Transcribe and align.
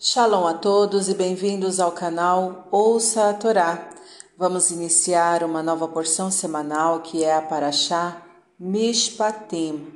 Shalom 0.00 0.46
a 0.46 0.54
todos 0.54 1.08
e 1.08 1.14
bem-vindos 1.14 1.80
ao 1.80 1.90
canal 1.90 2.68
Ouça 2.70 3.30
a 3.30 3.34
Torá. 3.34 3.90
Vamos 4.36 4.70
iniciar 4.70 5.42
uma 5.42 5.60
nova 5.60 5.88
porção 5.88 6.30
semanal 6.30 7.00
que 7.00 7.24
é 7.24 7.34
a 7.34 7.42
Paraxá 7.42 8.22
Mishpatim, 8.60 9.92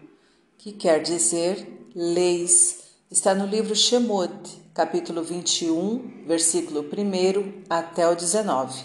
que 0.58 0.72
quer 0.72 1.02
dizer 1.02 1.88
leis. 1.94 2.80
Está 3.08 3.32
no 3.32 3.46
livro 3.46 3.76
Shemot, 3.76 4.32
capítulo 4.74 5.22
21, 5.22 6.24
versículo 6.26 6.80
1 6.80 7.62
até 7.70 8.08
o 8.08 8.16
19. 8.16 8.82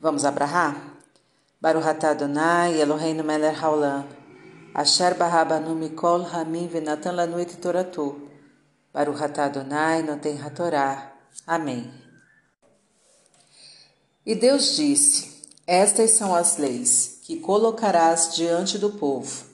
Vamos 0.00 0.24
abrahar? 0.24 1.00
Baruch 1.60 1.88
atah 1.88 2.10
Adonai 2.10 2.80
Eloheinu 2.80 3.24
melech 3.24 3.58
haolam, 3.60 4.06
asher 4.72 5.16
barabanu 5.16 5.74
mikol 5.74 6.22
hamim 6.32 6.68
venatan 6.68 7.16
lanu 7.16 7.40
et 7.40 7.56
toratu. 7.60 8.27
Baruch 8.98 9.22
atah 9.22 9.44
Adonai 9.44 10.02
noten 10.02 10.36
hatorá. 10.42 11.12
Amém. 11.46 11.88
E 14.26 14.34
Deus 14.34 14.74
disse: 14.74 15.44
Estas 15.64 16.10
são 16.10 16.34
as 16.34 16.56
leis 16.56 17.20
que 17.22 17.38
colocarás 17.38 18.34
diante 18.34 18.76
do 18.76 18.90
povo. 18.90 19.44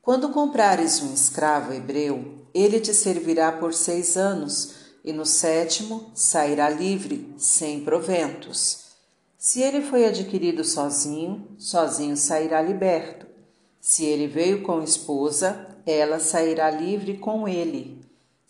Quando 0.00 0.30
comprares 0.30 1.02
um 1.02 1.12
escravo 1.12 1.74
hebreu, 1.74 2.46
ele 2.54 2.80
te 2.80 2.94
servirá 2.94 3.52
por 3.52 3.74
seis 3.74 4.16
anos, 4.16 4.72
e 5.04 5.12
no 5.12 5.26
sétimo 5.26 6.10
sairá 6.14 6.70
livre, 6.70 7.30
sem 7.36 7.84
proventos. 7.84 8.84
Se 9.36 9.60
ele 9.60 9.82
foi 9.82 10.06
adquirido 10.06 10.64
sozinho, 10.64 11.46
sozinho 11.58 12.16
sairá 12.16 12.62
liberto. 12.62 13.26
Se 13.78 14.06
ele 14.06 14.26
veio 14.26 14.62
com 14.62 14.82
esposa, 14.82 15.68
ela 15.84 16.18
sairá 16.18 16.70
livre 16.70 17.18
com 17.18 17.46
ele. 17.46 18.01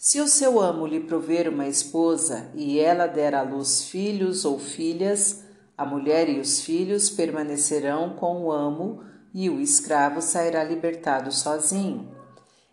Se 0.05 0.21
o 0.21 0.27
seu 0.27 0.61
amo 0.61 0.85
lhe 0.85 0.99
prover 0.99 1.49
uma 1.49 1.69
esposa 1.69 2.51
e 2.57 2.81
ela 2.81 3.07
der 3.07 3.37
à 3.37 3.43
luz 3.43 3.85
filhos 3.85 4.45
ou 4.45 4.59
filhas, 4.59 5.45
a 5.79 5.87
mulher 5.87 6.29
e 6.29 6.41
os 6.41 6.61
filhos 6.61 7.09
permanecerão 7.09 8.17
com 8.17 8.43
o 8.43 8.51
amo 8.51 9.05
e 9.33 9.49
o 9.49 9.61
escravo 9.61 10.21
sairá 10.21 10.65
libertado 10.65 11.31
sozinho. 11.31 12.11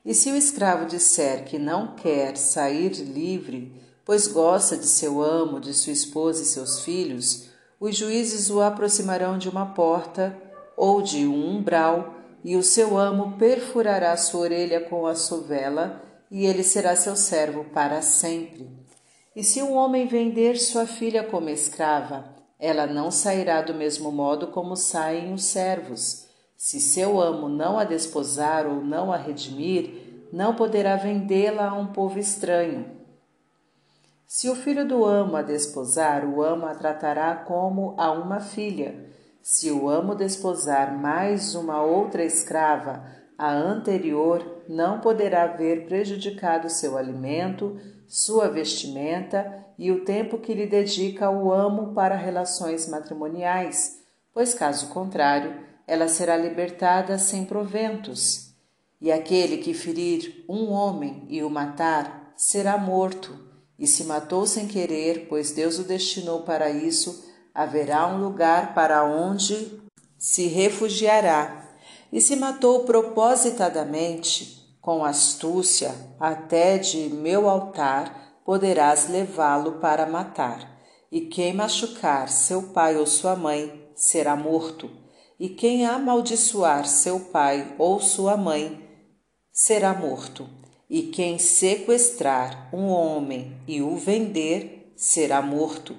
E 0.04 0.12
se 0.16 0.32
o 0.32 0.36
escravo 0.36 0.88
disser 0.88 1.46
que 1.46 1.60
não 1.60 1.94
quer 1.94 2.36
sair 2.36 2.94
livre, 2.94 3.80
pois 4.04 4.26
gosta 4.26 4.76
de 4.76 4.88
seu 4.88 5.22
amo, 5.22 5.60
de 5.60 5.72
sua 5.72 5.94
esposa 5.94 6.42
e 6.42 6.46
seus 6.48 6.80
filhos, 6.80 7.48
os 7.80 7.96
juízes 7.96 8.50
o 8.50 8.60
aproximarão 8.60 9.38
de 9.38 9.48
uma 9.48 9.68
porta 9.68 10.36
ou 10.76 11.00
de 11.00 11.28
um 11.28 11.58
umbral, 11.58 12.16
e 12.44 12.58
o 12.58 12.64
seu 12.64 12.98
amo 12.98 13.38
perfurará 13.38 14.18
sua 14.18 14.42
orelha 14.42 14.82
com 14.82 15.06
a 15.06 15.14
sovela 15.14 16.09
e 16.32 16.46
ele 16.46 16.64
será 16.64 16.96
seu 16.96 17.16
servo 17.16 17.66
para 17.66 18.02
sempre. 18.02 18.70
E 19.36 19.44
se 19.44 19.62
um 19.62 19.76
homem 19.76 20.08
vender 20.08 20.58
sua 20.58 20.86
filha 20.86 21.24
como 21.24 21.50
escrava, 21.50 22.36
ela 22.60 22.86
não 22.86 23.10
sairá 23.10 23.62
do 23.62 23.74
mesmo 23.74 24.12
modo 24.12 24.48
como 24.48 24.76
saem 24.76 25.34
os 25.34 25.46
servos. 25.46 26.26
Se 26.58 26.82
seu 26.82 27.22
amo 27.22 27.48
não 27.48 27.80
a 27.80 27.86
desposar 27.86 28.68
ou 28.68 28.82
não 28.84 29.14
a 29.14 29.18
redimir, 29.18 30.28
não 30.32 30.54
poderá 30.54 30.96
vendê-la 30.98 31.70
a 31.70 31.74
um 31.74 31.88
povo 31.88 32.20
estranho. 32.20 33.00
Se 34.28 34.50
o 34.50 34.56
filho 34.56 34.88
do 34.88 35.06
amo 35.06 35.38
a 35.38 35.42
desposar, 35.42 36.24
o 36.26 36.44
amo 36.44 36.66
a 36.66 36.76
tratará 36.76 37.34
como 37.36 37.96
a 37.98 38.12
uma 38.12 38.40
filha. 38.40 39.10
Se 39.42 39.72
o 39.72 39.90
amo 39.90 40.14
desposar 40.14 40.96
mais 40.96 41.56
uma 41.56 41.82
outra 41.82 42.24
escrava, 42.24 43.04
a 43.40 43.54
anterior 43.54 44.64
não 44.68 45.00
poderá 45.00 45.48
ver 45.48 45.86
prejudicado 45.86 46.70
seu 46.70 46.98
alimento, 46.98 47.80
sua 48.06 48.50
vestimenta 48.50 49.66
e 49.78 49.94
o 49.94 50.04
tempo 50.04 50.40
que 50.40 50.54
lhe 50.54 50.68
dedica 50.68 51.30
o 51.30 51.50
amo 51.50 51.94
para 51.94 52.18
relações 52.18 52.90
matrimoniais, 52.90 54.02
pois, 54.34 54.54
caso 54.54 54.90
contrário, 54.90 55.56
ela 55.88 56.10
será 56.10 56.36
libertada 56.36 57.18
sem 57.18 57.46
proventos. 57.46 58.54
E 59.00 59.10
aquele 59.10 59.60
que 59.60 59.74
ferir 59.74 60.44
um 60.50 60.70
homem 60.72 61.26
e 61.30 61.42
o 61.42 61.50
matar 61.50 62.34
será 62.36 62.78
morto, 62.78 63.34
e 63.80 63.88
se 63.88 64.04
matou 64.04 64.46
sem 64.46 64.68
querer, 64.68 65.28
pois 65.30 65.54
Deus 65.54 65.80
o 65.80 65.84
destinou 65.84 66.42
para 66.42 66.70
isso, 66.70 67.26
haverá 67.56 68.06
um 68.06 68.22
lugar 68.22 68.74
para 68.74 69.06
onde 69.06 69.80
se 70.18 70.48
refugiará 70.48 71.59
e 72.12 72.20
se 72.20 72.36
matou 72.36 72.82
propositadamente, 72.82 74.78
com 74.82 75.04
astúcia, 75.04 75.94
até 76.20 76.78
de 76.78 77.10
meu 77.10 77.50
altar 77.50 78.42
poderás 78.46 79.10
levá-lo 79.10 79.74
para 79.74 80.06
matar. 80.06 80.80
E 81.12 81.22
quem 81.22 81.54
machucar 81.54 82.30
seu 82.30 82.64
pai 82.64 82.96
ou 82.96 83.06
sua 83.06 83.36
mãe 83.36 83.90
será 83.96 84.36
morto, 84.36 84.90
e 85.40 85.50
quem 85.50 85.86
amaldiçoar 85.86 86.88
seu 86.88 87.20
pai 87.20 87.76
ou 87.78 88.00
sua 88.00 88.38
mãe 88.38 88.88
será 89.52 89.94
morto. 89.94 90.48
E 90.90 91.04
quem 91.04 91.38
sequestrar 91.38 92.70
um 92.74 92.88
homem 92.88 93.56
e 93.68 93.82
o 93.82 93.96
vender 93.96 94.92
será 94.96 95.42
morto. 95.42 95.96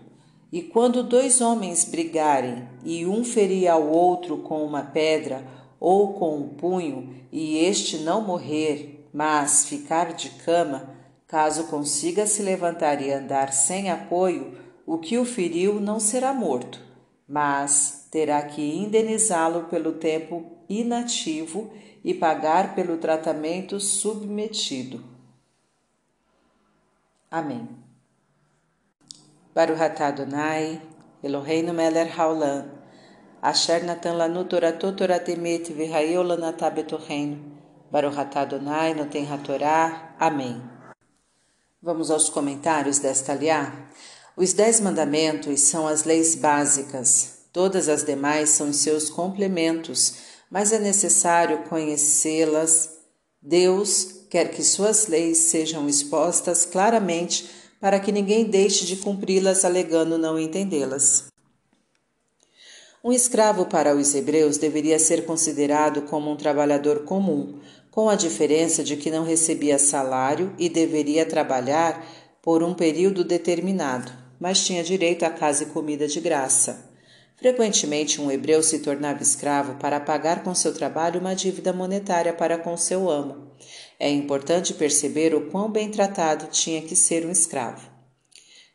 E 0.52 0.62
quando 0.62 1.04
dois 1.04 1.40
homens 1.40 1.84
brigarem 1.84 2.68
e 2.84 3.06
um 3.06 3.22
ferir 3.22 3.68
ao 3.68 3.86
outro 3.86 4.38
com 4.38 4.64
uma 4.64 4.82
pedra, 4.82 5.46
ou 5.80 6.12
com 6.12 6.36
um 6.36 6.48
punho, 6.50 7.14
e 7.32 7.56
este 7.56 7.98
não 7.98 8.20
morrer, 8.20 9.08
mas 9.12 9.66
ficar 9.66 10.12
de 10.12 10.28
cama, 10.30 10.90
caso 11.26 11.64
consiga 11.64 12.26
se 12.26 12.42
levantar 12.42 13.00
e 13.00 13.10
andar 13.10 13.52
sem 13.52 13.90
apoio, 13.90 14.58
o 14.86 14.98
que 14.98 15.16
o 15.16 15.24
feriu 15.24 15.80
não 15.80 15.98
será 15.98 16.34
morto, 16.34 16.80
mas 17.26 18.06
terá 18.10 18.42
que 18.42 18.60
indenizá-lo 18.60 19.64
pelo 19.64 19.92
tempo 19.92 20.44
inativo 20.68 21.72
e 22.04 22.12
pagar 22.12 22.74
pelo 22.74 22.98
tratamento 22.98 23.78
submetido. 23.80 25.02
Amém. 27.30 27.68
Baruch 29.54 29.80
atah 29.80 30.08
Adonai, 30.08 30.80
Eloheinu 31.22 31.72
melech 31.72 32.10
haolam, 32.18 32.79
Asher 33.42 33.82
natan 33.84 34.18
lanu 34.18 34.44
toratot 34.44 34.96
toratemet 34.96 35.70
v'hayol 35.72 36.26
lanatá 36.26 36.70
betorreino. 36.70 37.38
Baruch 37.90 38.18
atah 38.18 38.42
Adonai 38.42 38.92
noten 38.94 39.24
hatorá. 39.24 40.14
Amém. 40.18 40.60
Vamos 41.82 42.10
aos 42.10 42.28
comentários 42.28 42.98
desta 42.98 43.32
aliá. 43.32 43.72
Os 44.36 44.52
dez 44.52 44.78
mandamentos 44.80 45.60
são 45.62 45.88
as 45.88 46.04
leis 46.04 46.34
básicas. 46.34 47.46
Todas 47.50 47.88
as 47.88 48.04
demais 48.04 48.50
são 48.50 48.74
seus 48.74 49.08
complementos, 49.08 50.16
mas 50.50 50.70
é 50.70 50.78
necessário 50.78 51.64
conhecê-las. 51.64 52.90
Deus 53.40 54.26
quer 54.28 54.50
que 54.50 54.62
suas 54.62 55.06
leis 55.06 55.38
sejam 55.38 55.88
expostas 55.88 56.66
claramente 56.66 57.48
para 57.80 57.98
que 57.98 58.12
ninguém 58.12 58.44
deixe 58.44 58.84
de 58.84 58.96
cumpri-las 58.96 59.64
alegando 59.64 60.18
não 60.18 60.38
entendê-las. 60.38 61.29
Um 63.02 63.12
escravo 63.12 63.64
para 63.64 63.96
os 63.96 64.14
hebreus 64.14 64.58
deveria 64.58 64.98
ser 64.98 65.24
considerado 65.24 66.02
como 66.02 66.30
um 66.30 66.36
trabalhador 66.36 67.04
comum, 67.04 67.58
com 67.90 68.10
a 68.10 68.14
diferença 68.14 68.84
de 68.84 68.94
que 68.94 69.10
não 69.10 69.24
recebia 69.24 69.78
salário 69.78 70.54
e 70.58 70.68
deveria 70.68 71.24
trabalhar 71.24 72.06
por 72.42 72.62
um 72.62 72.74
período 72.74 73.24
determinado, 73.24 74.12
mas 74.38 74.62
tinha 74.66 74.84
direito 74.84 75.22
a 75.24 75.30
casa 75.30 75.62
e 75.62 75.66
comida 75.66 76.06
de 76.06 76.20
graça. 76.20 76.90
Frequentemente, 77.36 78.20
um 78.20 78.30
hebreu 78.30 78.62
se 78.62 78.80
tornava 78.80 79.22
escravo 79.22 79.76
para 79.76 79.98
pagar 79.98 80.44
com 80.44 80.54
seu 80.54 80.74
trabalho 80.74 81.20
uma 81.20 81.34
dívida 81.34 81.72
monetária 81.72 82.34
para 82.34 82.58
com 82.58 82.76
seu 82.76 83.08
amo. 83.08 83.50
É 83.98 84.10
importante 84.10 84.74
perceber 84.74 85.34
o 85.34 85.50
quão 85.50 85.70
bem 85.70 85.90
tratado 85.90 86.48
tinha 86.48 86.82
que 86.82 86.94
ser 86.94 87.24
um 87.24 87.30
escravo. 87.30 87.89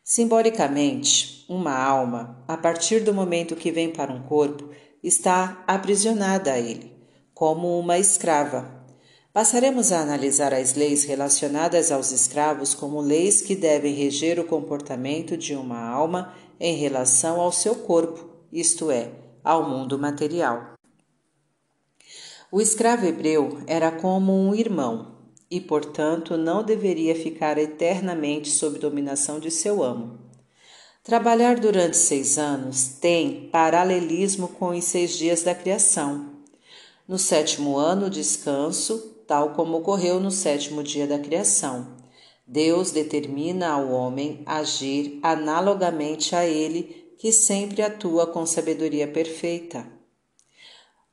Simbolicamente, 0.08 1.44
uma 1.48 1.76
alma, 1.76 2.40
a 2.46 2.56
partir 2.56 3.00
do 3.00 3.12
momento 3.12 3.56
que 3.56 3.72
vem 3.72 3.90
para 3.90 4.12
um 4.12 4.22
corpo, 4.22 4.70
está 5.02 5.64
aprisionada 5.66 6.52
a 6.52 6.60
ele, 6.60 6.92
como 7.34 7.76
uma 7.76 7.98
escrava. 7.98 8.86
Passaremos 9.32 9.90
a 9.90 9.98
analisar 9.98 10.54
as 10.54 10.74
leis 10.74 11.02
relacionadas 11.02 11.90
aos 11.90 12.12
escravos 12.12 12.72
como 12.72 13.00
leis 13.00 13.42
que 13.42 13.56
devem 13.56 13.94
reger 13.94 14.38
o 14.38 14.44
comportamento 14.44 15.36
de 15.36 15.56
uma 15.56 15.84
alma 15.84 16.32
em 16.60 16.76
relação 16.76 17.40
ao 17.40 17.50
seu 17.50 17.74
corpo, 17.74 18.30
isto 18.52 18.92
é, 18.92 19.10
ao 19.42 19.68
mundo 19.68 19.98
material. 19.98 20.74
O 22.52 22.60
escravo 22.60 23.06
hebreu 23.06 23.58
era 23.66 23.90
como 23.90 24.32
um 24.32 24.54
irmão, 24.54 25.15
e, 25.50 25.60
portanto, 25.60 26.36
não 26.36 26.62
deveria 26.62 27.14
ficar 27.14 27.58
eternamente 27.58 28.50
sob 28.50 28.78
dominação 28.78 29.38
de 29.38 29.50
seu 29.50 29.82
amo. 29.82 30.18
Trabalhar 31.02 31.60
durante 31.60 31.96
seis 31.96 32.36
anos 32.36 32.88
tem 33.00 33.48
paralelismo 33.52 34.48
com 34.48 34.70
os 34.70 34.84
seis 34.84 35.16
dias 35.16 35.42
da 35.42 35.54
criação. 35.54 36.32
No 37.06 37.16
sétimo 37.16 37.76
ano, 37.76 38.10
descanso, 38.10 39.14
tal 39.24 39.50
como 39.50 39.78
ocorreu 39.78 40.18
no 40.18 40.32
sétimo 40.32 40.82
dia 40.82 41.06
da 41.06 41.18
criação. 41.18 41.94
Deus 42.44 42.90
determina 42.90 43.70
ao 43.70 43.90
homem 43.90 44.42
agir 44.44 45.18
analogamente 45.22 46.34
a 46.34 46.44
ele, 46.44 47.14
que 47.18 47.32
sempre 47.32 47.82
atua 47.82 48.26
com 48.26 48.44
sabedoria 48.44 49.06
perfeita. 49.06 49.95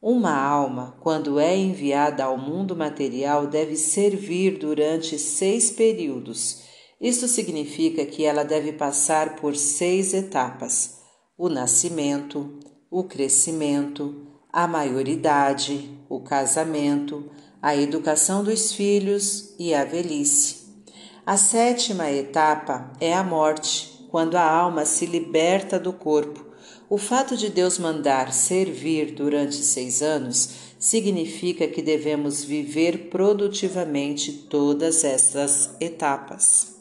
Uma 0.05 0.35
alma, 0.35 0.97
quando 0.99 1.39
é 1.39 1.55
enviada 1.55 2.25
ao 2.25 2.37
mundo 2.37 2.75
material, 2.75 3.47
deve 3.47 3.77
servir 3.77 4.57
durante 4.57 5.17
seis 5.17 5.71
períodos. 5.71 6.63
Isto 6.99 7.25
significa 7.25 8.05
que 8.05 8.25
ela 8.25 8.43
deve 8.43 8.73
passar 8.73 9.37
por 9.37 9.55
seis 9.55 10.13
etapas: 10.13 10.97
o 11.37 11.47
nascimento, 11.47 12.59
o 12.91 13.05
crescimento, 13.05 14.27
a 14.51 14.67
maioridade, 14.67 15.97
o 16.09 16.19
casamento, 16.19 17.31
a 17.61 17.73
educação 17.73 18.43
dos 18.43 18.73
filhos 18.73 19.55
e 19.57 19.73
a 19.73 19.85
velhice. 19.85 20.83
A 21.25 21.37
sétima 21.37 22.11
etapa 22.11 22.91
é 22.99 23.13
a 23.13 23.23
morte, 23.23 24.05
quando 24.11 24.35
a 24.35 24.43
alma 24.43 24.83
se 24.83 25.05
liberta 25.05 25.79
do 25.79 25.93
corpo 25.93 26.51
o 26.89 26.97
fato 26.97 27.35
de 27.35 27.49
Deus 27.49 27.77
mandar 27.79 28.33
servir 28.33 29.13
durante 29.13 29.55
seis 29.55 30.01
anos 30.01 30.49
significa 30.77 31.67
que 31.67 31.81
devemos 31.81 32.43
viver 32.43 33.09
produtivamente 33.09 34.31
todas 34.49 35.03
essas 35.03 35.71
etapas. 35.79 36.73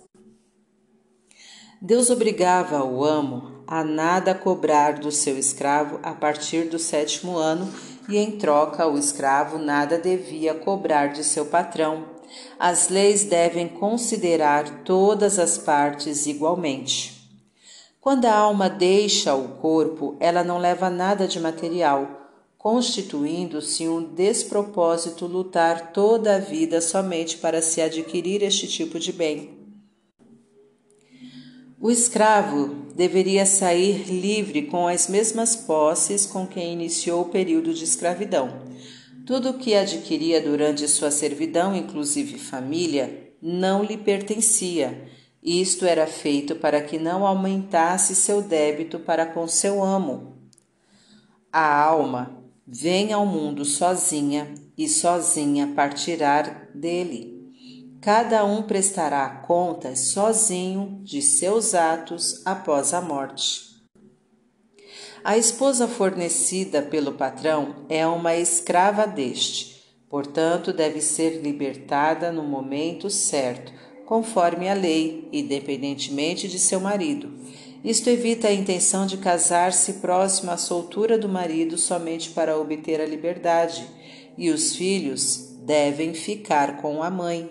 Deus 1.81 2.11
obrigava 2.11 2.85
o 2.85 3.05
amo 3.05 3.65
a 3.67 3.83
nada 3.83 4.35
cobrar 4.35 4.99
do 4.99 5.11
seu 5.11 5.39
escravo 5.39 5.99
a 6.03 6.13
partir 6.13 6.65
do 6.65 6.79
sétimo 6.79 7.37
ano 7.39 7.73
e, 8.09 8.19
em 8.19 8.33
troca, 8.33 8.87
o 8.87 8.99
escravo 8.99 9.59
nada 9.59 9.99
devia 9.99 10.55
cobrar 10.55 11.09
de 11.09 11.25
seu 11.25 11.47
patrão. 11.47 12.05
As 12.59 12.89
leis 12.89 13.25
devem 13.25 13.69
considerar 13.69 14.83
todas 14.85 15.39
as 15.39 15.59
partes 15.59 16.27
igualmente. 16.27 17.22
Quando 18.03 18.25
a 18.25 18.35
alma 18.35 18.69
deixa 18.69 19.33
o 19.33 19.47
corpo, 19.59 20.17
ela 20.19 20.43
não 20.43 20.59
leva 20.59 20.91
nada 20.91 21.29
de 21.29 21.39
material, 21.39 22.33
constituindo-se 22.59 23.87
um 23.87 24.03
despropósito 24.03 25.25
lutar 25.25 25.93
toda 25.93 26.35
a 26.35 26.39
vida 26.41 26.81
somente 26.81 27.37
para 27.39 27.63
se 27.63 27.81
adquirir 27.81 28.43
este 28.43 28.67
tipo 28.67 28.99
de 28.99 29.13
bem. 29.13 29.51
O 31.81 31.93
escravo 31.93 32.75
deveria 32.93 33.47
sair 33.47 34.11
livre 34.11 34.63
com 34.63 34.89
as 34.89 35.07
mesmas 35.07 35.55
posses 35.55 36.27
com 36.27 36.45
quem 36.45 36.73
iniciou 36.73 37.23
o 37.23 37.29
período 37.29 37.73
de 37.73 37.85
escravidão. 37.85 38.63
Tudo 39.25 39.51
o 39.51 39.59
que 39.59 39.77
adquiria 39.77 40.41
durante 40.41 40.89
sua 40.89 41.13
servidão, 41.13 41.73
inclusive 41.73 42.37
família, 42.37 43.33
não 43.41 43.85
lhe 43.85 43.97
pertencia 43.97 45.09
isto 45.43 45.85
era 45.85 46.07
feito 46.07 46.55
para 46.55 46.81
que 46.81 46.99
não 46.99 47.27
aumentasse 47.27 48.15
seu 48.15 48.41
débito 48.41 49.01
para 49.01 49.27
com 49.27 49.49
seu 49.49 49.83
amo. 49.83 50.37
A 51.53 51.83
alma 51.83 52.39
vem 52.65 53.13
ao 53.13 53.27
mundo 53.27 53.65
sozinha 53.65 54.55
e 54.79 54.89
sozinha 54.89 55.73
partirá 55.75 56.69
dele. 56.73 57.33
Cada 58.01 58.45
um 58.45 58.63
prestará 58.63 59.29
contas 59.29 60.13
sozinho 60.13 61.01
de 61.03 61.21
seus 61.21 61.75
atos 61.75 62.41
após 62.47 62.95
a 62.95 63.01
morte. 63.01 63.73
A 65.25 65.37
esposa 65.37 65.87
fornecida 65.87 66.83
pelo 66.83 67.13
patrão 67.13 67.87
é 67.89 68.05
uma 68.07 68.35
escrava 68.37 69.07
deste, 69.07 69.81
portanto, 70.09 70.73
deve 70.73 71.01
ser 71.01 71.41
libertada 71.41 72.33
no 72.33 72.43
momento 72.43 73.09
certo 73.09 73.82
conforme 74.07 74.69
a 74.69 74.75
lei, 74.75 75.29
independentemente 75.33 76.49
de 76.49 76.59
seu 76.59 76.81
marido. 76.81 77.33
Isto 77.85 78.11
evita 78.11 78.49
a 78.49 78.53
intenção 78.53 79.07
de 79.07 79.17
casar-se 79.17 79.95
próximo 79.95 80.51
à 80.51 80.57
soltura 80.57 81.19
do 81.19 81.29
marido 81.29 81.77
somente 81.77 82.31
para 82.31 82.59
obter 82.59 83.01
a 83.01 83.07
liberdade, 83.07 83.85
e 84.39 84.51
os 84.51 84.77
filhos 84.77 85.57
devem 85.63 86.15
ficar 86.15 86.81
com 86.81 87.03
a 87.03 87.11
mãe. 87.11 87.51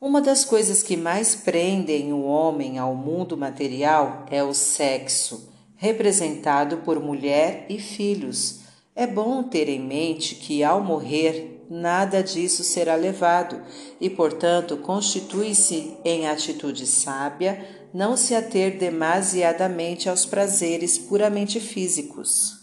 Uma 0.00 0.20
das 0.20 0.44
coisas 0.44 0.82
que 0.82 0.96
mais 0.96 1.36
prendem 1.36 2.12
o 2.12 2.22
homem 2.22 2.78
ao 2.78 2.94
mundo 2.94 3.36
material 3.36 4.26
é 4.28 4.42
o 4.42 4.52
sexo, 4.52 5.52
representado 5.76 6.78
por 6.78 7.00
mulher 7.00 7.66
e 7.68 7.78
filhos. 7.78 8.62
É 8.96 9.06
bom 9.06 9.44
ter 9.44 9.68
em 9.68 9.80
mente 9.80 10.34
que, 10.34 10.64
ao 10.64 10.82
morrer, 10.82 11.51
nada 11.72 12.22
disso 12.22 12.62
será 12.62 12.94
levado 12.94 13.62
e, 13.98 14.10
portanto, 14.10 14.76
constitui-se 14.76 15.96
em 16.04 16.28
atitude 16.28 16.86
sábia 16.86 17.66
não 17.94 18.14
se 18.14 18.34
ater 18.34 18.78
demasiadamente 18.78 20.08
aos 20.08 20.26
prazeres 20.26 20.98
puramente 20.98 21.58
físicos. 21.58 22.60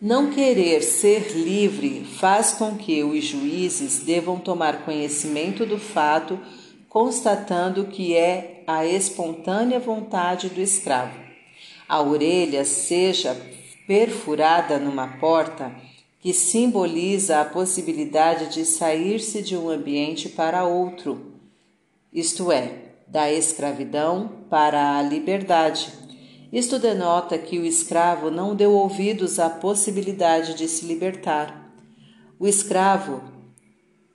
Não 0.00 0.30
querer 0.30 0.82
ser 0.82 1.32
livre 1.32 2.04
faz 2.04 2.52
com 2.52 2.76
que 2.76 3.02
os 3.02 3.24
juízes 3.24 4.00
devam 4.00 4.38
tomar 4.38 4.84
conhecimento 4.84 5.66
do 5.66 5.78
fato, 5.78 6.38
constatando 6.88 7.86
que 7.86 8.14
é 8.14 8.62
a 8.66 8.86
espontânea 8.86 9.80
vontade 9.80 10.50
do 10.50 10.60
escravo. 10.60 11.18
A 11.88 12.00
orelha 12.00 12.64
seja 12.64 13.36
perfurada 13.86 14.78
numa 14.78 15.08
porta 15.18 15.72
que 16.24 16.32
simboliza 16.32 17.42
a 17.42 17.44
possibilidade 17.44 18.50
de 18.54 18.64
sair-se 18.64 19.42
de 19.42 19.58
um 19.58 19.68
ambiente 19.68 20.26
para 20.26 20.64
outro, 20.64 21.34
isto 22.10 22.50
é, 22.50 22.94
da 23.06 23.30
escravidão 23.30 24.30
para 24.48 24.96
a 24.96 25.02
liberdade. 25.02 25.92
Isto 26.50 26.78
denota 26.78 27.36
que 27.36 27.58
o 27.58 27.66
escravo 27.66 28.30
não 28.30 28.56
deu 28.56 28.72
ouvidos 28.72 29.38
à 29.38 29.50
possibilidade 29.50 30.54
de 30.54 30.66
se 30.66 30.86
libertar. 30.86 31.70
O 32.40 32.48
escravo 32.48 33.20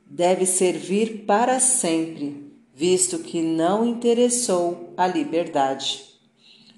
deve 0.03 0.47
servir 0.47 1.25
para 1.27 1.59
sempre, 1.59 2.51
visto 2.73 3.19
que 3.19 3.39
não 3.39 3.85
interessou 3.85 4.95
a 4.97 5.05
liberdade. 5.05 6.05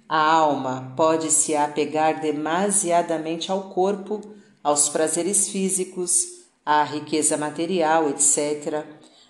A 0.10 0.22
alma 0.22 0.94
pode 0.98 1.31
se 1.31 1.56
apegar 1.56 2.19
demasiadamente 2.19 3.50
ao 3.50 3.69
corpo 3.69 4.41
aos 4.63 4.90
prazeres 4.90 5.50
físicos, 5.50 6.42
à 6.66 6.84
riqueza 6.84 7.38
material, 7.38 8.10
etc., 8.10 8.86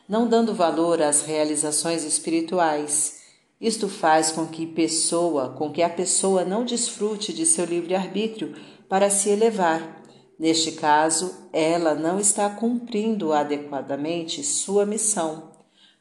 não 0.08 0.28
dando 0.28 0.54
valor 0.54 1.02
às 1.02 1.22
realizações 1.22 2.04
espirituais. 2.04 3.22
Isto 3.60 3.88
faz 3.88 4.32
com 4.32 4.46
que 4.46 4.66
pessoa, 4.66 5.50
com 5.58 5.72
que 5.72 5.82
a 5.82 5.90
pessoa 5.90 6.44
não 6.44 6.66
desfrute 6.66 7.32
de 7.32 7.46
seu 7.46 7.64
livre-arbítrio 7.64 8.56
para 8.90 9.10
se 9.10 9.30
elevar. 9.30 10.04
Neste 10.38 10.72
caso, 10.72 11.48
ela 11.54 11.94
não 11.94 12.20
está 12.20 12.50
cumprindo 12.50 13.32
adequadamente 13.32 14.44
sua 14.44 14.86
missão. 14.86 15.52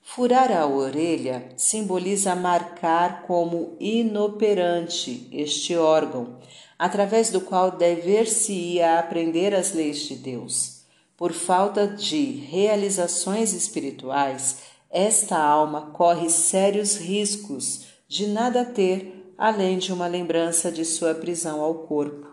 Furar 0.02 0.50
a 0.50 0.66
orelha 0.66 1.50
simboliza 1.56 2.34
marcar 2.34 3.22
como 3.22 3.76
inoperante 3.78 5.28
este 5.30 5.76
órgão, 5.76 6.38
através 6.80 7.28
do 7.28 7.42
qual 7.42 7.72
dever-se-ia 7.72 8.98
aprender 8.98 9.54
as 9.54 9.74
leis 9.74 9.98
de 9.98 10.14
Deus. 10.14 10.80
Por 11.14 11.30
falta 11.30 11.86
de 11.86 12.22
realizações 12.24 13.52
espirituais, 13.52 14.62
esta 14.88 15.36
alma 15.36 15.90
corre 15.92 16.30
sérios 16.30 16.96
riscos 16.96 17.84
de 18.08 18.26
nada 18.26 18.64
ter 18.64 19.34
além 19.36 19.76
de 19.76 19.92
uma 19.92 20.06
lembrança 20.06 20.72
de 20.72 20.86
sua 20.86 21.14
prisão 21.14 21.60
ao 21.60 21.74
corpo. 21.86 22.26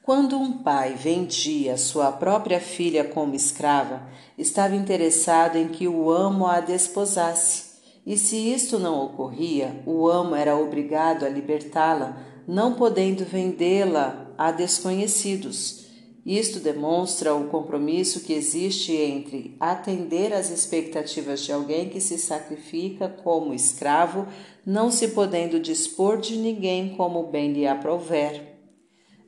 Quando 0.00 0.38
um 0.38 0.58
pai 0.58 0.94
vendia 0.94 1.76
sua 1.76 2.12
própria 2.12 2.60
filha 2.60 3.02
como 3.02 3.34
escrava, 3.34 4.08
estava 4.38 4.76
interessado 4.76 5.56
em 5.56 5.66
que 5.66 5.88
o 5.88 6.12
amo 6.12 6.46
a 6.46 6.60
desposasse, 6.60 7.74
e 8.06 8.16
se 8.16 8.36
isto 8.36 8.78
não 8.78 9.04
ocorria, 9.04 9.82
o 9.84 10.06
amo 10.06 10.36
era 10.36 10.56
obrigado 10.56 11.26
a 11.26 11.28
libertá-la 11.28 12.35
não 12.46 12.74
podendo 12.74 13.24
vendê-la 13.24 14.30
a 14.38 14.52
desconhecidos. 14.52 15.86
Isto 16.24 16.58
demonstra 16.58 17.34
o 17.34 17.48
compromisso 17.48 18.20
que 18.20 18.32
existe 18.32 18.92
entre 18.92 19.56
atender 19.60 20.32
às 20.32 20.50
expectativas 20.50 21.40
de 21.40 21.52
alguém 21.52 21.88
que 21.88 22.00
se 22.00 22.18
sacrifica 22.18 23.08
como 23.08 23.54
escravo, 23.54 24.26
não 24.64 24.90
se 24.90 25.08
podendo 25.08 25.60
dispor 25.60 26.18
de 26.20 26.36
ninguém 26.36 26.96
como 26.96 27.28
bem 27.28 27.52
lhe 27.52 27.66
aprouver. 27.66 28.56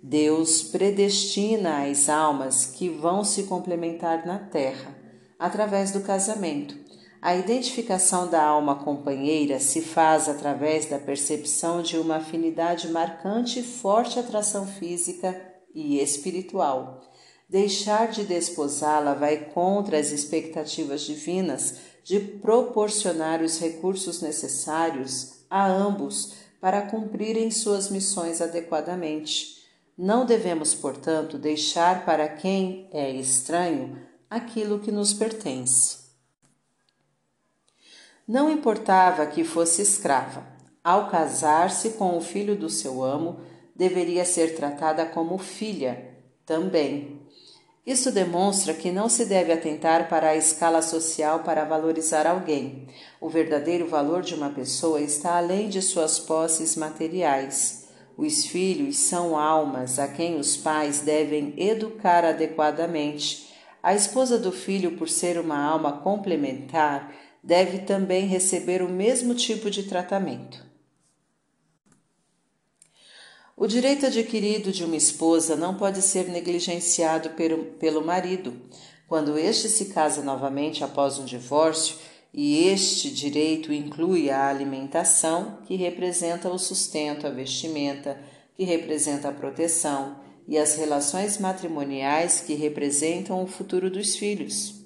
Deus 0.03 0.63
predestina 0.63 1.85
as 1.85 2.09
almas 2.09 2.67
que 2.67 2.89
vão 2.89 3.23
se 3.25 3.45
complementar 3.45 4.27
na 4.27 4.39
terra 4.39 4.97
através 5.39 5.93
do 5.93 6.01
casamento 6.01 6.88
a 7.21 7.35
identificação 7.35 8.29
da 8.29 8.43
alma 8.43 8.77
companheira 8.77 9.59
se 9.59 9.83
faz 9.83 10.29
através 10.29 10.87
da 10.87 10.99
percepção 10.99 11.83
de 11.83 11.99
uma 11.99 12.17
afinidade 12.17 12.89
marcante 12.89 13.61
e 13.61 13.63
forte 13.63 14.19
atração 14.19 14.67
física 14.67 15.41
e 15.75 16.01
espiritual. 16.01 17.01
Deixar 17.49 18.09
de 18.09 18.25
desposá-la 18.25 19.15
vai 19.15 19.47
contra 19.47 19.99
as 19.99 20.11
expectativas 20.11 21.03
divinas 21.03 21.77
de 22.05 22.21
proporcionar 22.21 23.43
os 23.43 23.59
recursos 23.59 24.21
necessários 24.21 25.45
a 25.51 25.67
ambos 25.67 26.35
para 26.61 26.83
cumprirem 26.83 27.51
suas 27.51 27.91
missões 27.91 28.41
adequadamente. 28.41 29.59
Não 29.97 30.25
devemos, 30.25 30.75
portanto, 30.75 31.37
deixar 31.37 32.05
para 32.05 32.29
quem 32.29 32.89
é 32.93 33.11
estranho 33.11 33.99
aquilo 34.31 34.79
que 34.79 34.93
nos 34.93 35.13
pertence. 35.13 36.08
Não 38.29 38.51
importava 38.51 39.25
que 39.25 39.43
fosse 39.43 39.81
escrava. 39.81 40.47
Ao 40.85 41.09
casar-se 41.09 41.93
com 41.93 42.15
o 42.15 42.21
filho 42.21 42.55
do 42.55 42.69
seu 42.69 43.03
amo, 43.03 43.41
deveria 43.75 44.23
ser 44.23 44.55
tratada 44.55 45.07
como 45.07 45.39
filha 45.39 46.15
também. 46.45 47.23
Isso 47.87 48.13
demonstra 48.13 48.75
que 48.75 48.93
não 48.93 49.09
se 49.09 49.25
deve 49.25 49.51
atentar 49.51 50.11
para 50.11 50.29
a 50.29 50.37
escala 50.37 50.83
social 50.83 51.39
para 51.39 51.65
valorizar 51.65 52.27
alguém. 52.27 52.87
O 53.19 53.31
verdadeiro 53.31 53.89
valor 53.89 54.21
de 54.21 54.35
uma 54.35 54.51
pessoa 54.51 55.01
está 55.01 55.39
além 55.39 55.71
de 55.71 55.81
suas 55.81 56.19
posses 56.19 56.77
materiais. 56.77 57.89
Os 58.15 58.45
filhos 58.45 58.99
são 58.99 59.39
almas 59.39 59.99
a 59.99 60.07
quem 60.07 60.39
os 60.39 60.55
pais 60.55 61.01
devem 61.01 61.55
educar 61.57 62.27
adequadamente. 62.27 63.49
A 63.83 63.95
esposa 63.95 64.39
do 64.39 64.53
filho, 64.53 64.99
por 64.99 65.09
ser 65.09 65.39
uma 65.39 65.59
alma 65.59 65.93
complementar, 65.93 67.11
deve 67.43 67.79
também 67.81 68.27
receber 68.27 68.83
o 68.83 68.89
mesmo 68.89 69.35
tipo 69.35 69.71
de 69.71 69.85
tratamento. 69.85 70.67
O 73.57 73.67
direito 73.67 74.07
adquirido 74.07 74.71
de 74.71 74.85
uma 74.85 74.97
esposa 74.97 75.57
não 75.57 75.75
pode 75.75 76.01
ser 76.01 76.29
negligenciado 76.29 77.31
pelo, 77.31 77.65
pelo 77.73 78.05
marido. 78.05 78.57
Quando 79.09 79.37
este 79.37 79.69
se 79.69 79.87
casa 79.87 80.23
novamente 80.23 80.85
após 80.85 81.19
um 81.19 81.25
divórcio, 81.25 81.97
e 82.33 82.69
este 82.69 83.11
direito 83.11 83.73
inclui 83.73 84.31
a 84.31 84.49
alimentação, 84.49 85.59
que 85.67 85.75
representa 85.75 86.49
o 86.49 86.59
sustento, 86.59 87.27
a 87.27 87.31
vestimenta, 87.31 88.17
que 88.55 88.63
representa 88.63 89.29
a 89.29 89.33
proteção, 89.33 90.21
e 90.47 90.57
as 90.57 90.77
relações 90.77 91.39
matrimoniais, 91.39 92.41
que 92.41 92.55
representam 92.55 93.43
o 93.43 93.47
futuro 93.49 93.91
dos 93.91 94.15
filhos. 94.15 94.78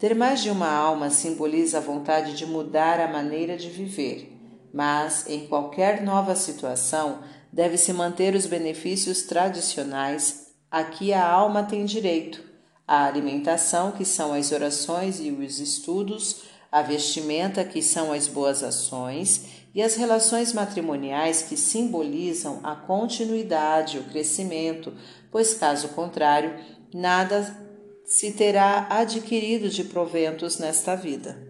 Ter 0.00 0.14
mais 0.14 0.42
de 0.42 0.48
uma 0.48 0.72
alma 0.72 1.10
simboliza 1.10 1.76
a 1.76 1.82
vontade 1.82 2.32
de 2.32 2.46
mudar 2.46 2.98
a 2.98 3.06
maneira 3.06 3.54
de 3.54 3.68
viver, 3.68 4.34
mas 4.72 5.28
em 5.28 5.46
qualquer 5.46 6.02
nova 6.02 6.34
situação, 6.34 7.18
deve-se 7.52 7.92
manter 7.92 8.34
os 8.34 8.46
benefícios 8.46 9.24
tradicionais. 9.24 10.54
A 10.70 10.84
que 10.84 11.12
a 11.12 11.28
alma 11.28 11.64
tem 11.64 11.84
direito: 11.84 12.42
a 12.88 13.04
alimentação, 13.04 13.92
que 13.92 14.06
são 14.06 14.32
as 14.32 14.52
orações 14.52 15.20
e 15.20 15.30
os 15.30 15.60
estudos, 15.60 16.44
a 16.72 16.80
vestimenta, 16.80 17.62
que 17.62 17.82
são 17.82 18.10
as 18.10 18.26
boas 18.26 18.62
ações, 18.62 19.44
e 19.74 19.82
as 19.82 19.96
relações 19.96 20.54
matrimoniais, 20.54 21.42
que 21.42 21.58
simbolizam 21.58 22.60
a 22.62 22.74
continuidade, 22.74 23.98
o 23.98 24.04
crescimento, 24.04 24.94
pois, 25.30 25.52
caso 25.52 25.88
contrário, 25.88 26.58
nada 26.94 27.68
se 28.10 28.32
terá 28.32 28.88
adquirido 28.90 29.68
de 29.68 29.84
proventos 29.84 30.58
nesta 30.58 30.96
vida. 30.96 31.40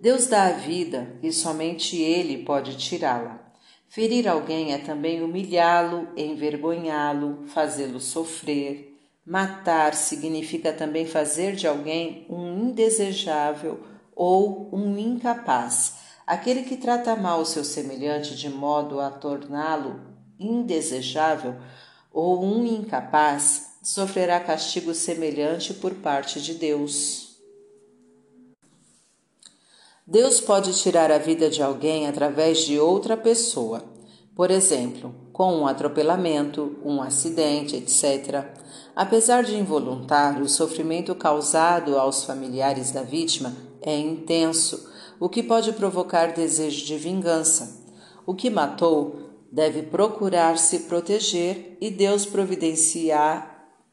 Deus 0.00 0.28
dá 0.28 0.44
a 0.44 0.52
vida 0.52 1.18
e 1.20 1.32
somente 1.32 2.00
Ele 2.00 2.44
pode 2.44 2.76
tirá-la. 2.76 3.52
Ferir 3.88 4.28
alguém 4.28 4.72
é 4.72 4.78
também 4.78 5.20
humilhá-lo, 5.20 6.06
envergonhá-lo, 6.16 7.44
fazê-lo 7.48 7.98
sofrer. 7.98 8.96
Matar 9.26 9.94
significa 9.94 10.72
também 10.72 11.04
fazer 11.04 11.56
de 11.56 11.66
alguém 11.66 12.24
um 12.30 12.68
indesejável 12.68 13.80
ou 14.14 14.70
um 14.72 14.96
incapaz. 14.96 15.96
Aquele 16.24 16.62
que 16.62 16.76
trata 16.76 17.16
mal 17.16 17.40
o 17.40 17.46
seu 17.46 17.64
semelhante 17.64 18.36
de 18.36 18.48
modo 18.48 19.00
a 19.00 19.10
torná-lo 19.10 20.00
indesejável 20.38 21.56
ou 22.12 22.44
um 22.44 22.64
incapaz 22.64 23.67
sofrerá 23.88 24.38
castigo 24.38 24.92
semelhante 24.92 25.72
por 25.72 25.94
parte 25.94 26.42
de 26.42 26.52
Deus. 26.52 27.38
Deus 30.06 30.42
pode 30.42 30.78
tirar 30.78 31.10
a 31.10 31.16
vida 31.16 31.48
de 31.48 31.62
alguém 31.62 32.06
através 32.06 32.66
de 32.66 32.78
outra 32.78 33.16
pessoa, 33.16 33.82
por 34.34 34.50
exemplo, 34.50 35.14
com 35.32 35.54
um 35.54 35.66
atropelamento, 35.66 36.78
um 36.84 37.00
acidente, 37.00 37.76
etc. 37.76 38.44
Apesar 38.94 39.42
de 39.42 39.56
involuntário, 39.56 40.42
o 40.42 40.48
sofrimento 40.50 41.14
causado 41.14 41.98
aos 41.98 42.24
familiares 42.24 42.90
da 42.90 43.02
vítima 43.02 43.56
é 43.80 43.96
intenso, 43.96 44.86
o 45.18 45.30
que 45.30 45.42
pode 45.42 45.72
provocar 45.72 46.34
desejo 46.34 46.84
de 46.84 46.98
vingança. 46.98 47.86
O 48.26 48.34
que 48.34 48.50
matou 48.50 49.30
deve 49.50 49.82
procurar 49.82 50.58
se 50.58 50.80
proteger 50.80 51.78
e 51.80 51.90
Deus 51.90 52.26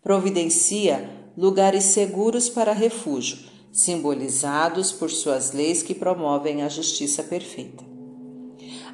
providencia 0.06 1.10
lugares 1.36 1.86
seguros 1.86 2.48
para 2.48 2.74
refúgio 2.74 3.40
simbolizados 3.72 4.92
por 4.92 5.10
suas 5.10 5.52
leis 5.52 5.82
que 5.82 5.96
promovem 5.96 6.62
a 6.62 6.70
justiça 6.70 7.24
perfeita. 7.24 7.84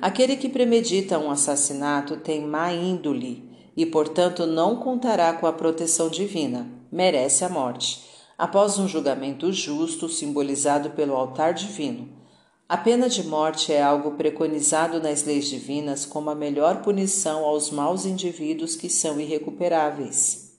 Aquele 0.01 0.37
que 0.37 0.47
premedita 0.47 1.19
um 1.19 1.29
assassinato 1.29 2.15
tem 2.15 2.47
má 2.47 2.71
índole 2.71 3.43
e, 3.75 3.85
portanto, 3.85 4.45
não 4.45 4.77
contará 4.77 5.33
com 5.33 5.45
a 5.45 5.51
proteção 5.51 6.07
divina, 6.07 6.71
merece 6.89 7.43
a 7.43 7.49
morte, 7.49 8.05
após 8.37 8.79
um 8.79 8.87
julgamento 8.87 9.51
justo 9.51 10.07
simbolizado 10.07 10.91
pelo 10.91 11.17
altar 11.17 11.53
divino. 11.53 12.07
A 12.69 12.77
pena 12.77 13.09
de 13.09 13.27
morte 13.27 13.73
é 13.73 13.83
algo 13.83 14.11
preconizado 14.11 15.01
nas 15.01 15.25
leis 15.25 15.49
divinas 15.49 16.05
como 16.05 16.29
a 16.29 16.35
melhor 16.35 16.81
punição 16.81 17.43
aos 17.43 17.69
maus 17.69 18.05
indivíduos 18.05 18.77
que 18.77 18.87
são 18.87 19.19
irrecuperáveis. 19.19 20.50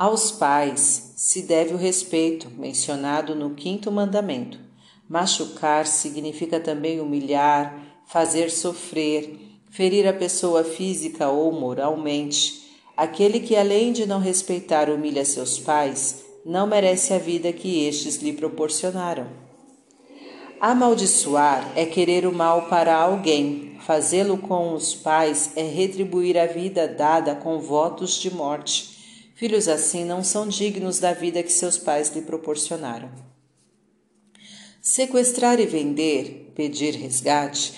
Aos 0.00 0.32
pais 0.32 1.12
se 1.14 1.42
deve 1.42 1.74
o 1.74 1.76
respeito, 1.76 2.48
mencionado 2.56 3.34
no 3.34 3.50
quinto 3.50 3.92
mandamento. 3.92 4.58
Machucar 5.06 5.86
significa 5.86 6.58
também 6.58 7.00
humilhar, 7.00 8.00
fazer 8.06 8.50
sofrer, 8.50 9.38
ferir 9.68 10.08
a 10.08 10.14
pessoa 10.14 10.64
física 10.64 11.28
ou 11.28 11.52
moralmente. 11.52 12.62
Aquele 12.96 13.40
que, 13.40 13.54
além 13.54 13.92
de 13.92 14.06
não 14.06 14.18
respeitar, 14.20 14.88
humilha 14.88 15.22
seus 15.22 15.58
pais, 15.58 16.24
não 16.46 16.66
merece 16.66 17.12
a 17.12 17.18
vida 17.18 17.52
que 17.52 17.84
estes 17.84 18.22
lhe 18.22 18.32
proporcionaram. 18.32 19.26
Amaldiçoar 20.58 21.72
é 21.76 21.84
querer 21.84 22.24
o 22.26 22.32
mal 22.32 22.70
para 22.70 22.96
alguém. 22.96 23.76
Fazê-lo 23.80 24.38
com 24.38 24.72
os 24.72 24.94
pais 24.94 25.50
é 25.56 25.62
retribuir 25.62 26.38
a 26.38 26.46
vida 26.46 26.88
dada 26.88 27.34
com 27.34 27.58
votos 27.58 28.14
de 28.14 28.34
morte. 28.34 28.99
Filhos 29.40 29.68
assim 29.68 30.04
não 30.04 30.22
são 30.22 30.46
dignos 30.46 30.98
da 30.98 31.14
vida 31.14 31.42
que 31.42 31.50
seus 31.50 31.78
pais 31.78 32.10
lhe 32.10 32.20
proporcionaram. 32.20 33.10
Sequestrar 34.82 35.58
e 35.58 35.64
vender, 35.64 36.52
pedir 36.54 36.94
resgate, 36.94 37.72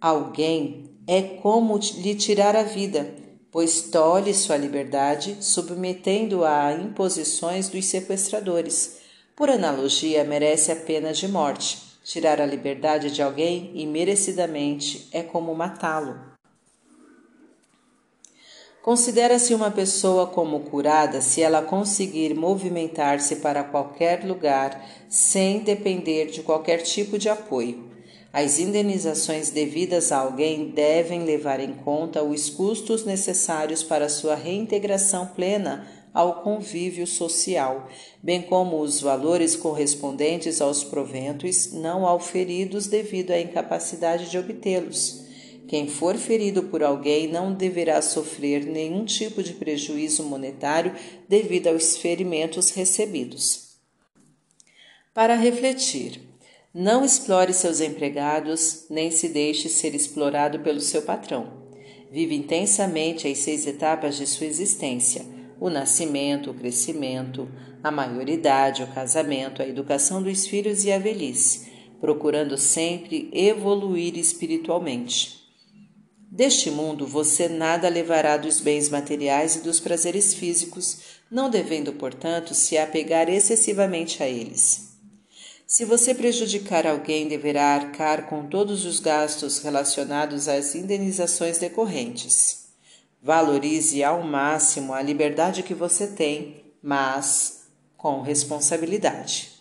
alguém 0.00 0.90
é 1.06 1.22
como 1.22 1.78
lhe 1.78 2.16
tirar 2.16 2.56
a 2.56 2.64
vida, 2.64 3.08
pois 3.52 3.82
tolhe 3.82 4.34
sua 4.34 4.56
liberdade, 4.56 5.36
submetendo-a 5.40 6.66
a 6.66 6.72
imposições 6.72 7.68
dos 7.68 7.84
sequestradores. 7.84 8.96
Por 9.36 9.48
analogia, 9.48 10.24
merece 10.24 10.72
a 10.72 10.76
pena 10.76 11.12
de 11.12 11.28
morte. 11.28 11.78
Tirar 12.02 12.40
a 12.40 12.46
liberdade 12.46 13.12
de 13.12 13.22
alguém 13.22 13.70
imerecidamente 13.76 15.08
é 15.12 15.22
como 15.22 15.54
matá-lo. 15.54 16.33
Considera-se 18.84 19.54
uma 19.54 19.70
pessoa 19.70 20.26
como 20.26 20.60
curada 20.60 21.22
se 21.22 21.40
ela 21.40 21.62
conseguir 21.62 22.34
movimentar-se 22.34 23.36
para 23.36 23.64
qualquer 23.64 24.22
lugar 24.26 24.86
sem 25.08 25.60
depender 25.60 26.26
de 26.26 26.42
qualquer 26.42 26.82
tipo 26.82 27.18
de 27.18 27.30
apoio. 27.30 27.82
As 28.30 28.58
indenizações 28.58 29.48
devidas 29.48 30.12
a 30.12 30.18
alguém 30.18 30.68
devem 30.68 31.24
levar 31.24 31.60
em 31.60 31.72
conta 31.72 32.22
os 32.22 32.50
custos 32.50 33.06
necessários 33.06 33.82
para 33.82 34.06
sua 34.06 34.34
reintegração 34.34 35.28
plena 35.28 35.88
ao 36.12 36.42
convívio 36.42 37.06
social, 37.06 37.88
bem 38.22 38.42
como 38.42 38.82
os 38.82 39.00
valores 39.00 39.56
correspondentes 39.56 40.60
aos 40.60 40.84
proventos 40.84 41.72
não 41.72 42.04
auferidos 42.04 42.86
devido 42.86 43.30
à 43.30 43.40
incapacidade 43.40 44.30
de 44.30 44.36
obtê-los. 44.36 45.23
Quem 45.68 45.88
for 45.88 46.16
ferido 46.16 46.64
por 46.64 46.82
alguém 46.82 47.28
não 47.28 47.52
deverá 47.52 48.00
sofrer 48.02 48.64
nenhum 48.64 49.04
tipo 49.04 49.42
de 49.42 49.54
prejuízo 49.54 50.22
monetário 50.24 50.94
devido 51.28 51.68
aos 51.68 51.96
ferimentos 51.96 52.70
recebidos. 52.70 53.74
Para 55.12 55.34
refletir, 55.34 56.20
não 56.72 57.04
explore 57.04 57.52
seus 57.52 57.80
empregados, 57.80 58.86
nem 58.90 59.10
se 59.10 59.28
deixe 59.28 59.68
ser 59.68 59.94
explorado 59.94 60.60
pelo 60.60 60.80
seu 60.80 61.02
patrão. 61.02 61.64
Vive 62.10 62.34
intensamente 62.34 63.26
as 63.26 63.38
seis 63.38 63.66
etapas 63.66 64.16
de 64.16 64.26
sua 64.26 64.46
existência 64.46 65.34
o 65.60 65.70
nascimento, 65.70 66.50
o 66.50 66.54
crescimento, 66.54 67.48
a 67.82 67.90
maioridade, 67.90 68.82
o 68.82 68.86
casamento, 68.88 69.62
a 69.62 69.66
educação 69.66 70.22
dos 70.22 70.46
filhos 70.46 70.84
e 70.84 70.92
a 70.92 70.98
velhice, 70.98 71.70
procurando 72.00 72.58
sempre 72.58 73.30
evoluir 73.32 74.18
espiritualmente. 74.18 75.43
Deste 76.34 76.68
mundo 76.68 77.06
você 77.06 77.48
nada 77.48 77.88
levará 77.88 78.36
dos 78.36 78.58
bens 78.58 78.88
materiais 78.88 79.54
e 79.54 79.60
dos 79.60 79.78
prazeres 79.78 80.34
físicos, 80.34 80.98
não 81.30 81.48
devendo, 81.48 81.92
portanto, 81.92 82.56
se 82.56 82.76
apegar 82.76 83.28
excessivamente 83.28 84.20
a 84.20 84.26
eles. 84.26 84.96
Se 85.64 85.84
você 85.84 86.12
prejudicar 86.12 86.88
alguém, 86.88 87.28
deverá 87.28 87.76
arcar 87.76 88.26
com 88.28 88.48
todos 88.48 88.84
os 88.84 88.98
gastos 88.98 89.60
relacionados 89.60 90.48
às 90.48 90.74
indenizações 90.74 91.58
decorrentes. 91.58 92.64
Valorize 93.22 94.02
ao 94.02 94.24
máximo 94.24 94.92
a 94.92 95.00
liberdade 95.00 95.62
que 95.62 95.72
você 95.72 96.08
tem, 96.08 96.64
mas 96.82 97.68
com 97.96 98.22
responsabilidade. 98.22 99.52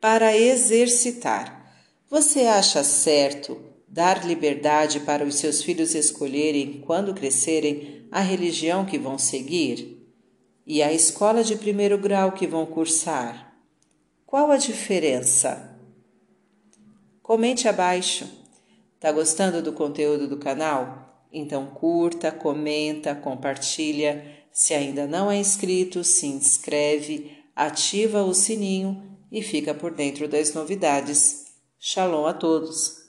Para 0.00 0.36
exercitar, 0.36 1.76
você 2.10 2.40
acha 2.40 2.82
certo 2.82 3.70
dar 3.92 4.24
liberdade 4.26 5.00
para 5.00 5.22
os 5.22 5.34
seus 5.34 5.62
filhos 5.62 5.94
escolherem, 5.94 6.80
quando 6.86 7.12
crescerem, 7.12 8.06
a 8.10 8.20
religião 8.20 8.86
que 8.86 8.98
vão 8.98 9.18
seguir 9.18 10.02
e 10.66 10.82
a 10.82 10.90
escola 10.90 11.44
de 11.44 11.56
primeiro 11.56 11.98
grau 11.98 12.32
que 12.32 12.46
vão 12.46 12.64
cursar. 12.64 13.54
Qual 14.24 14.50
a 14.50 14.56
diferença? 14.56 15.78
Comente 17.22 17.68
abaixo. 17.68 18.26
Tá 18.98 19.12
gostando 19.12 19.60
do 19.60 19.74
conteúdo 19.74 20.26
do 20.26 20.38
canal? 20.38 21.26
Então 21.30 21.66
curta, 21.66 22.32
comenta, 22.32 23.14
compartilha. 23.14 24.24
Se 24.50 24.72
ainda 24.72 25.06
não 25.06 25.30
é 25.30 25.36
inscrito, 25.36 26.02
se 26.02 26.26
inscreve, 26.26 27.30
ativa 27.54 28.22
o 28.22 28.32
sininho 28.32 29.18
e 29.30 29.42
fica 29.42 29.74
por 29.74 29.92
dentro 29.92 30.26
das 30.26 30.54
novidades. 30.54 31.44
Shalom 31.78 32.26
a 32.26 32.32
todos! 32.32 33.01